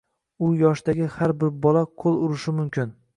Shu 0.37 0.47
yoshdagi 0.61 1.09
har 1.17 1.33
bir 1.43 1.53
bola 1.67 1.83
qoʻl 2.05 2.17
urishi 2.29 2.55
mumkin. 2.61 2.97